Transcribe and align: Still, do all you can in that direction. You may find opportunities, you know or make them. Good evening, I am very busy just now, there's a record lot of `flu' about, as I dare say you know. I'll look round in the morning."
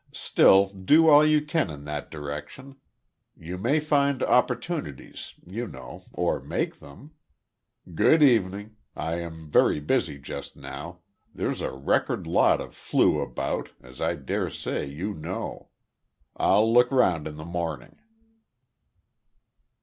Still, 0.13 0.69
do 0.69 1.07
all 1.09 1.23
you 1.23 1.43
can 1.45 1.69
in 1.69 1.83
that 1.85 2.09
direction. 2.09 2.77
You 3.37 3.59
may 3.59 3.79
find 3.79 4.23
opportunities, 4.23 5.35
you 5.45 5.67
know 5.67 6.05
or 6.11 6.39
make 6.41 6.79
them. 6.79 7.11
Good 7.93 8.23
evening, 8.23 8.77
I 8.95 9.17
am 9.19 9.47
very 9.47 9.79
busy 9.79 10.17
just 10.17 10.55
now, 10.55 11.01
there's 11.35 11.61
a 11.61 11.69
record 11.71 12.25
lot 12.25 12.59
of 12.59 12.71
`flu' 12.71 13.21
about, 13.21 13.73
as 13.79 14.01
I 14.01 14.15
dare 14.15 14.49
say 14.49 14.87
you 14.87 15.13
know. 15.13 15.69
I'll 16.35 16.73
look 16.73 16.91
round 16.91 17.27
in 17.27 17.35
the 17.35 17.45
morning." 17.45 17.99